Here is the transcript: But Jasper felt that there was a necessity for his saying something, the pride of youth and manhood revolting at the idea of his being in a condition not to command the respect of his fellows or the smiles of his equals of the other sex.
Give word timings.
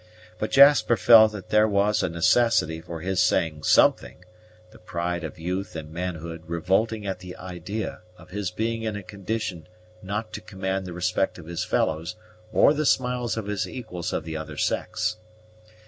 But 0.39 0.49
Jasper 0.49 0.97
felt 0.97 1.31
that 1.31 1.49
there 1.49 1.67
was 1.67 2.01
a 2.01 2.09
necessity 2.09 2.81
for 2.81 3.01
his 3.01 3.21
saying 3.21 3.61
something, 3.61 4.25
the 4.71 4.79
pride 4.79 5.23
of 5.23 5.37
youth 5.37 5.75
and 5.75 5.91
manhood 5.93 6.41
revolting 6.47 7.05
at 7.05 7.19
the 7.19 7.35
idea 7.35 8.01
of 8.17 8.31
his 8.31 8.49
being 8.49 8.81
in 8.81 8.95
a 8.95 9.03
condition 9.03 9.67
not 10.01 10.33
to 10.33 10.41
command 10.41 10.87
the 10.87 10.93
respect 10.93 11.37
of 11.37 11.45
his 11.45 11.63
fellows 11.63 12.15
or 12.51 12.73
the 12.73 12.83
smiles 12.87 13.37
of 13.37 13.45
his 13.45 13.69
equals 13.69 14.11
of 14.11 14.23
the 14.23 14.35
other 14.35 14.57
sex. 14.57 15.17